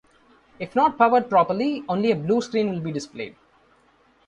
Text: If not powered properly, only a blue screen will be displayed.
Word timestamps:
If 0.57 0.75
not 0.75 0.97
powered 0.97 1.29
properly, 1.29 1.83
only 1.87 2.09
a 2.09 2.15
blue 2.15 2.41
screen 2.41 2.71
will 2.71 2.79
be 2.79 2.91
displayed. 2.91 3.35